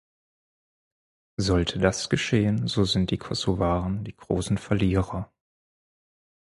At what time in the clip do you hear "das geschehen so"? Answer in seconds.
1.77-2.85